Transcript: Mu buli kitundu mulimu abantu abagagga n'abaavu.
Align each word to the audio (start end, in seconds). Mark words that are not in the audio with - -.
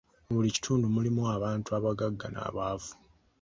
Mu 0.25 0.31
buli 0.35 0.49
kitundu 0.55 0.85
mulimu 0.95 1.21
abantu 1.35 1.69
abagagga 1.77 2.27
n'abaavu. 2.31 2.91